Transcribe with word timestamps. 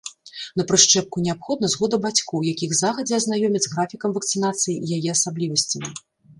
На 0.61 0.63
прышчэпку 0.69 1.21
неабходна 1.25 1.69
згода 1.73 1.99
бацькоў, 2.07 2.47
якіх 2.53 2.71
загадзя 2.81 3.15
азнаёмяць 3.21 3.63
з 3.69 3.73
графікам 3.77 4.09
вакцынацыі 4.19 4.77
і 4.83 5.01
яе 5.01 5.09
асаблівасцямі. 5.17 5.97